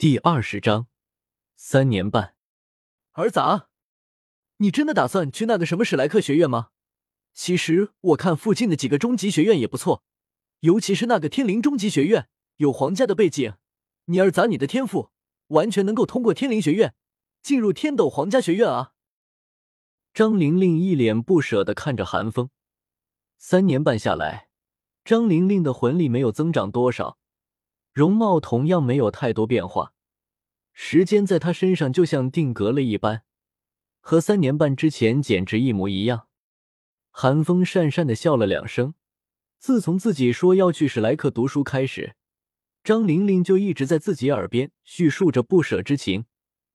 [0.00, 0.86] 第二十章，
[1.56, 2.34] 三年半。
[3.12, 3.38] 儿子，
[4.56, 6.70] 你真的打算去那个什么史莱克学院吗？
[7.34, 10.02] 其实我看附近的几个中级学院也不错，
[10.60, 13.56] 尤其是那个天灵中级学院，有皇家的背景。
[14.06, 15.10] 你儿子，你的天赋
[15.48, 16.94] 完全能够通过天灵学院
[17.42, 18.94] 进入天斗皇家学院啊！
[20.14, 22.48] 张玲玲一脸不舍的看着韩风。
[23.36, 24.48] 三年半下来，
[25.04, 27.18] 张玲玲的魂力没有增长多少。
[27.92, 29.92] 容貌同样没有太多变化，
[30.72, 33.22] 时间在他身上就像定格了一般，
[34.00, 36.28] 和三年半之前简直一模一样。
[37.10, 38.94] 寒风讪讪的笑了两声。
[39.58, 42.14] 自从自己说要去史莱克读书开始，
[42.82, 46.24] 张玲玲就一直在自己耳边叙述着不舍之情，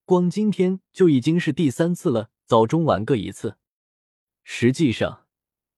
[0.03, 3.57] 光今天就已经是第三次了，早中晚各一次。
[4.43, 5.25] 实际上，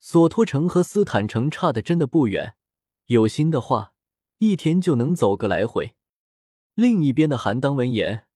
[0.02, 2.56] 索托城和斯坦城差的真的不远，
[3.06, 3.94] 有心的话。
[4.40, 5.96] 一天就能走个来回。
[6.74, 8.28] 另一边的韩当闻言，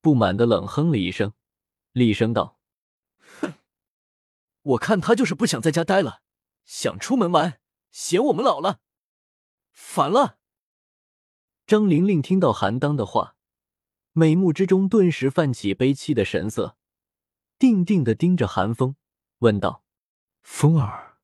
[0.00, 1.34] 不满的冷哼了一声，
[1.92, 2.58] 厉声道
[3.40, 3.54] ：“哼，
[4.62, 6.22] 我看他就是不想在家待了，
[6.64, 8.80] 想出门玩，嫌我们老了，
[9.70, 10.38] 烦了。”
[11.66, 13.36] 张玲玲听到韩当的话，
[14.12, 16.76] 眉目之中顿时泛起悲戚的神色，
[17.58, 18.96] 定定的盯着韩风，
[19.40, 19.84] 问道
[20.42, 21.18] ：“风儿？”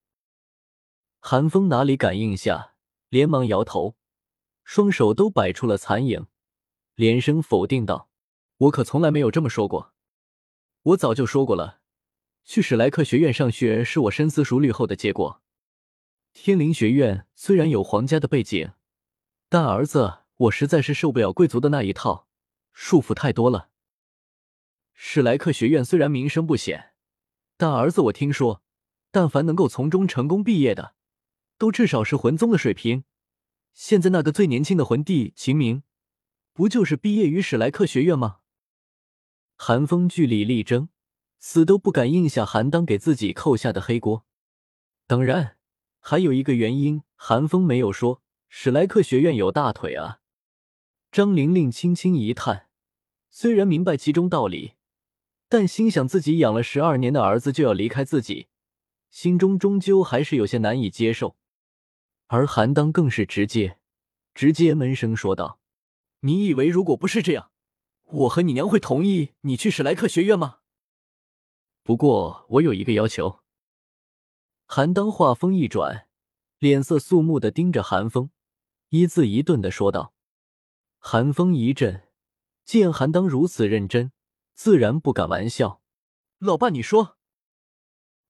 [1.20, 2.74] 韩风哪里感应下，
[3.08, 3.96] 连忙摇头。
[4.67, 6.27] 双手都摆出了残影，
[6.97, 8.11] 连声否定道
[8.59, 9.95] ：“我可从来没有这么说过。
[10.83, 11.78] 我早就说过了，
[12.45, 15.41] 去史莱克学院上学是我深思熟虑后的结果。
[16.34, 18.73] 天灵学院虽然有皇家的背景，
[19.48, 22.27] 但儿子，我实在是受不了贵族的那一套，
[22.73, 23.70] 束缚太多了。
[24.95, 26.92] 史莱克学院虽然名声不显，
[27.56, 28.64] 但儿子，我听说，
[29.12, 30.97] 但凡能够从中成功毕业的，
[31.56, 33.05] 都至少是魂宗的水平。”
[33.77, 35.82] 现在那个最年轻的魂帝秦明，
[36.55, 38.38] 不就是毕业于史莱克学院吗？
[39.55, 40.88] 韩风据理力争，
[41.38, 44.24] 死都不敢应下韩当给自己扣下的黑锅。
[45.06, 45.58] 当然，
[46.01, 50.20] 还有一个原因，韩风没有说史莱克学院有大腿啊。
[51.12, 52.68] 张玲玲轻轻一叹，
[53.28, 54.72] 虽然明白其中道理，
[55.51, 58.46] 但心想自己养了十二年的儿子就要离开自己，
[59.11, 61.36] 心中终究还是有些难以接受。
[62.29, 63.79] 而韩当更是直接，
[64.35, 65.61] 直接闷声说道
[66.20, 67.53] ：“你以为如果不是这样，
[68.05, 70.59] 我和你娘会同意你去史莱克学院吗？
[71.85, 73.41] 不过我有一个要求。”
[74.67, 76.09] 韩当话锋一转，
[76.59, 78.31] 脸色肃穆的盯着韩风，
[78.89, 80.13] 一字一顿的说道。
[80.98, 82.08] 韩风一震，
[82.64, 84.11] 见韩当如此认真，
[84.55, 85.81] 自然不敢玩笑。
[86.39, 87.17] 老爸，你说，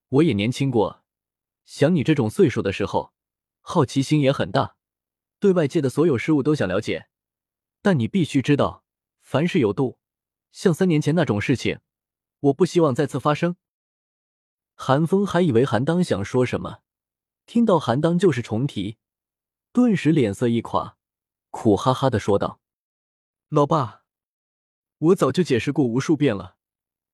[0.08, 1.02] 我也年轻过，
[1.64, 3.15] 想你这种岁数的时候。
[3.68, 4.76] 好奇心也很大，
[5.40, 7.08] 对外界的所有事物都想了解，
[7.82, 8.84] 但你必须知道，
[9.22, 9.98] 凡事有度。
[10.52, 11.80] 像三年前那种事情，
[12.38, 13.56] 我不希望再次发生。
[14.76, 16.78] 韩风还以为韩当想说什么，
[17.44, 18.98] 听到韩当就是重提，
[19.72, 20.96] 顿时脸色一垮，
[21.50, 22.60] 苦哈哈的说道
[23.50, 24.04] ：“老爸，
[24.98, 26.56] 我早就解释过无数遍了，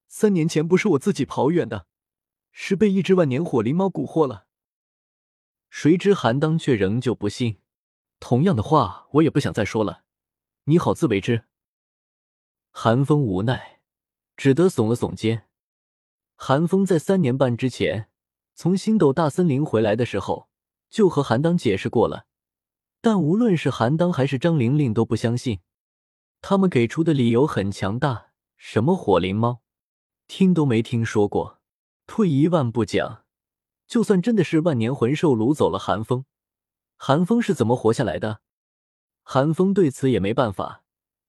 [0.07, 1.87] 三年前不是我自己跑远的，
[2.51, 4.49] 是被一只万年火灵猫蛊惑了。”
[5.73, 7.57] 谁知韩当却仍旧不信，
[8.21, 10.05] 同样的话我也不想再说了，
[10.65, 11.45] 你好自为之。
[12.71, 13.81] 韩风无奈，
[14.37, 15.49] 只得耸了耸肩。
[16.37, 18.11] 韩风在三年半之前
[18.55, 20.51] 从星斗大森林回来的时候，
[20.91, 22.27] 就和韩当解释过了，
[23.01, 25.61] 但无论是韩当还是张玲玲都不相信，
[26.43, 29.63] 他们给出的理由很强大，什么火灵猫，
[30.29, 31.63] 听都没听说过。
[32.07, 33.22] 退一万步讲。
[33.93, 36.25] 就算真的是万年魂兽掳走了寒风，
[36.97, 38.41] 寒风是怎么活下来的？
[39.23, 40.83] 寒风对此也没办法，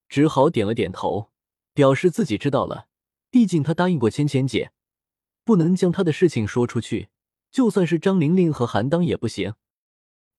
[0.07, 1.29] 只好点了点头，
[1.73, 2.87] 表示自己知道了。
[3.29, 4.71] 毕竟他答应过芊芊姐，
[5.43, 7.09] 不能将他的事情说出去。
[7.51, 9.55] 就算是张玲玲和韩当也不行。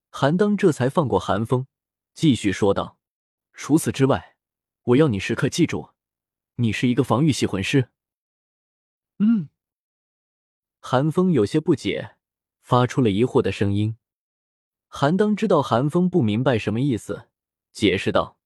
[0.09, 1.67] 韩当这才放过寒风，
[2.15, 2.97] 继续说道
[3.53, 4.35] ：“除此之外，
[4.85, 5.91] 我要你时刻记住，
[6.55, 7.89] 你是一个防御系魂师。”
[9.21, 9.49] 嗯。
[10.79, 12.15] 韩风有些不解。
[12.65, 13.95] 发出了疑惑的声音，
[14.87, 17.27] 韩当知道韩风不明白什么意思，
[17.71, 18.39] 解释道：“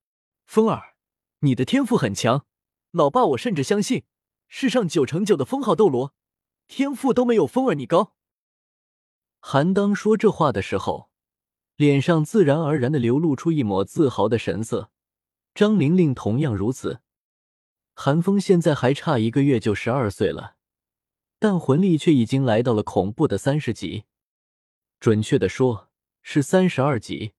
[0.45, 0.95] 风儿，
[1.39, 2.45] 你的天赋很强，
[2.91, 4.03] 老爸我甚至相信，
[4.49, 6.13] 世上九成九的封号斗罗，
[6.67, 8.13] 天赋都没有风儿你高。”
[9.39, 11.09] 韩当说这话的时候，
[11.77, 14.91] 脸上自然而然的流露出一抹自豪的神色。
[15.55, 16.99] 张玲玲同样如此。
[17.93, 20.57] 韩风现在还差一个月就十二岁了。
[21.39, 24.03] 但魂力却已经来到了恐怖的三十级，
[24.99, 25.87] 准确的说
[26.21, 27.31] 是三十二级。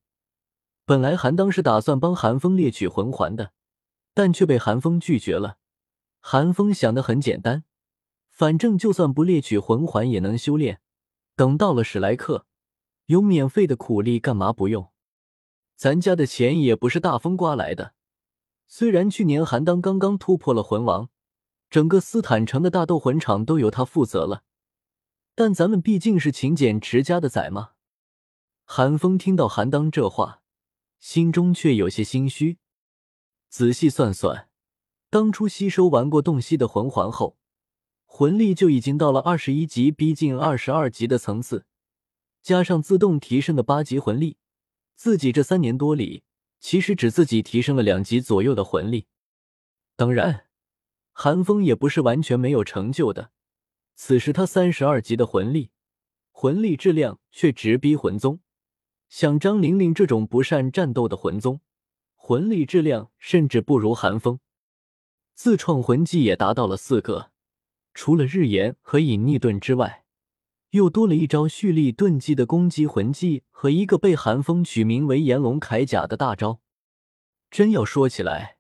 [0.87, 3.53] 本来韩当是打算帮韩风猎取魂环的，
[4.15, 5.59] 但却被韩风拒绝了。
[6.19, 7.65] 韩风想的很简单，
[8.31, 10.81] 反正就算不猎取魂环也能修炼。
[11.37, 12.47] 等到了史莱克，
[13.07, 14.91] 有免费的苦力，干嘛不用？
[15.77, 17.95] 咱家的钱也不是大风刮来的。
[18.67, 21.09] 虽然去年韩当刚刚突破了魂王，
[21.71, 24.43] 整个斯坦城的大斗魂场都由他负责了，
[25.37, 27.71] 但咱们毕竟是勤俭持家的仔嘛。
[28.65, 30.43] 韩风听到韩当这话，
[30.99, 32.59] 心中却有些心虚。
[33.49, 34.49] 仔细算算。
[35.09, 37.37] 当初吸收完过洞悉的魂环后，
[38.05, 41.67] 魂力就已经到了二十一级，逼近二十二级的层次。
[42.43, 44.37] 加上自动提升的八级魂力，
[44.95, 46.23] 自己这三年多里，
[46.61, 49.07] 其实只自己提升了两级左右的魂力。
[49.97, 50.47] 当然，
[51.23, 53.31] 韩风也不是完全没有成就的。
[53.95, 55.69] 此时他三十二级的魂力，
[56.31, 58.41] 魂力质量却直逼魂宗。
[59.11, 61.61] 像张玲玲这种不善战斗的魂宗，
[62.17, 64.41] 魂力质量甚至不如韩风。
[65.35, 67.33] 自创魂技也达到了四个，
[67.93, 70.07] 除了日炎和隐匿盾之外，
[70.71, 76.63] 又多了一招蓄力盾技的攻击魂技和一个被寒风取名为炎龙铠甲的大招。
[77.51, 78.57] 真要说起来，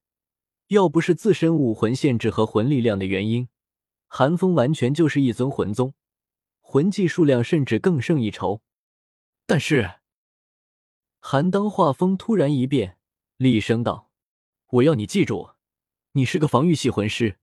[0.70, 3.48] 要不是自身武魂限制和魂力量的原因，
[4.06, 5.94] 寒风完全就是一尊魂宗，
[6.60, 8.62] 魂技数量甚至更胜一筹。
[9.46, 9.94] 但是，
[11.18, 12.98] 韩当画风突然一变，
[13.36, 14.12] 厉声道
[14.70, 15.50] ：“我要你记住。”
[16.14, 17.40] 你是个防御系魂师，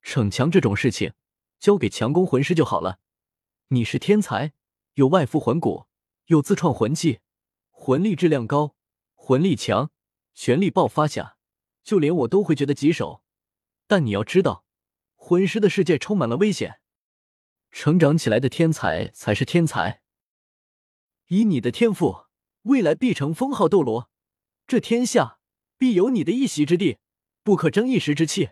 [0.00, 1.14] 逞强这种事情
[1.58, 3.00] 交给强攻魂师就好了。
[3.70, 4.52] 你是天才，
[4.94, 5.86] 有外附魂骨，
[6.26, 7.18] 有自创魂技，
[7.70, 8.76] 魂力质量高，
[9.16, 9.90] 魂力强，
[10.32, 11.37] 全力爆发下，
[11.88, 13.22] 就连我都会觉得棘手。
[13.86, 14.66] 但你要知道，
[15.16, 16.82] 魂师的世界充满了危险，
[17.70, 20.02] 成长起来的天才才是天才。
[21.28, 22.26] 以你的天赋，
[22.64, 24.10] 未来必成封号斗罗，
[24.66, 25.38] 这天下
[25.78, 26.98] 必有你的一席之地。
[27.42, 28.50] 不可争一时之气。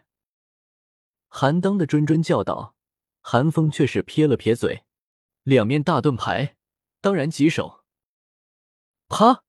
[1.29, 2.75] 韩当的谆谆教导，
[3.21, 4.85] 韩风却是撇了撇嘴。
[5.43, 6.57] 两面大盾牌，
[7.03, 7.85] 当然棘手。
[9.09, 9.45] 啪！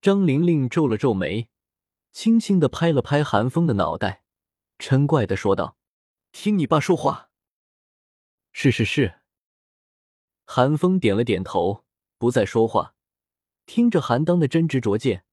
[0.00, 1.49] 张玲玲皱了皱眉，
[2.12, 4.24] 轻轻的拍了拍韩风的脑袋，
[4.78, 5.76] 嗔怪的说道
[6.32, 7.30] ：“听你爸说话。”
[8.52, 9.20] 是是是。
[10.44, 11.84] 韩风点了点头，
[12.18, 12.94] 不再说话。
[13.66, 15.24] 听着韩当的真知灼见，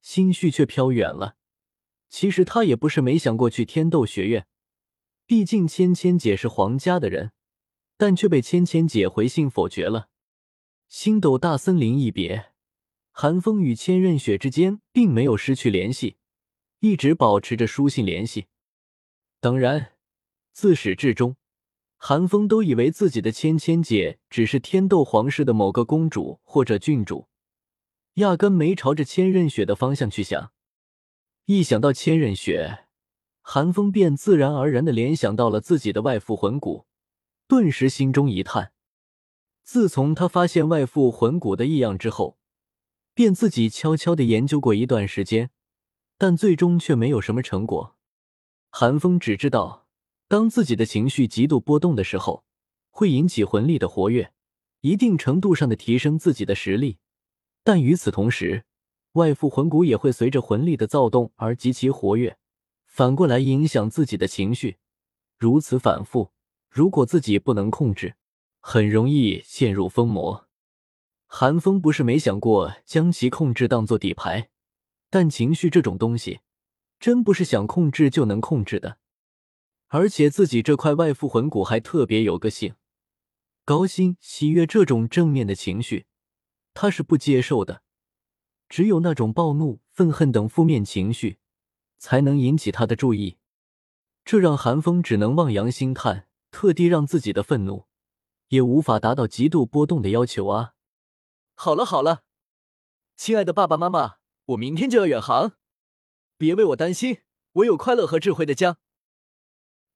[0.00, 1.36] 心绪却飘远了。
[2.08, 4.46] 其实他也不是没想过去天斗学院，
[5.26, 7.32] 毕竟芊芊姐是皇家的人，
[7.98, 10.08] 但却被芊芊姐回信否决了。
[10.88, 12.53] 星斗大森林一别，
[13.16, 16.16] 寒风与千仞雪之间并没有失去联系，
[16.80, 18.48] 一直保持着书信联系。
[19.38, 19.92] 当然，
[20.52, 21.36] 自始至终，
[21.96, 27.28] 寒风都以为自己的芊芊姐只是天斗皇室的某个公主或者郡主，
[28.14, 30.50] 压根没朝着千仞雪的方向去想。
[31.44, 32.86] 一想到千仞雪，
[33.42, 36.86] 韩风便自然而然的联想到了自己的外附魂骨，
[37.46, 38.72] 顿时心中一叹。
[39.62, 42.38] 自从他发现外附魂骨的异样之后，
[43.14, 45.50] 便自己悄悄的研究过一段时间，
[46.18, 47.96] 但最终却没有什么成果。
[48.70, 49.86] 韩风只知道，
[50.28, 52.44] 当自己的情绪极度波动的时候，
[52.90, 54.32] 会引起魂力的活跃，
[54.80, 56.98] 一定程度上的提升自己的实力，
[57.62, 58.64] 但与此同时。
[59.12, 62.36] 外附魂骨也会随着魂力的躁动而极其活跃，
[62.84, 64.78] 反过来影响自己的情绪。
[65.38, 66.32] 如此反复，
[66.68, 68.16] 如果自己不能控制，
[68.58, 70.43] 很容易陷入疯魔。
[71.36, 74.50] 寒风不是没想过将其控制当做底牌，
[75.10, 76.42] 但情绪这种东西，
[77.00, 78.98] 真不是想控制就能控制的。
[79.88, 82.76] 而且自己这块外附魂骨还特别有个性，
[83.64, 86.06] 高兴、喜悦这种正面的情绪，
[86.72, 87.82] 他是不接受的。
[88.68, 91.38] 只有那种暴怒、愤恨等负面情绪，
[91.98, 93.38] 才能引起他的注意，
[94.24, 97.86] 这让韩风只能望洋兴叹，特地让自己的愤怒
[98.50, 100.73] 也无法达到极度波动的要求啊！
[101.54, 102.24] 好了好了，
[103.16, 105.52] 亲爱的爸爸妈妈，我明天就要远航，
[106.36, 108.78] 别为我担心，我有快乐和智慧的家。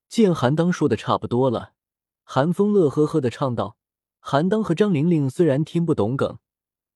[0.09, 1.75] 见韩当说的差不多了，
[2.23, 3.77] 韩风乐呵呵的唱道
[4.21, 6.39] ：“韩当和张玲玲虽然听不懂梗，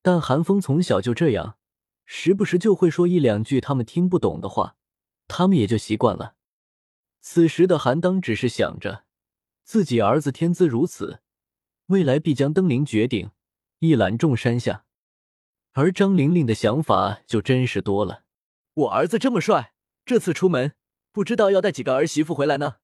[0.00, 1.58] 但韩风从小就这样。”
[2.06, 4.76] 时不时就会说一两句他们听不懂的话，
[5.28, 6.34] 他们也就习惯了。
[7.20, 9.04] 此时的韩当只是想着，
[9.62, 11.20] 自己儿子天资如此，
[11.86, 13.30] 未来必将登临绝顶，
[13.82, 14.84] 一览众山下。
[15.72, 18.22] 而张玲玲的想法就真实多了。
[18.74, 19.72] 我儿子这么帅，
[20.04, 20.74] 这次出门
[21.10, 22.76] 不知道要带几个儿媳妇回来呢。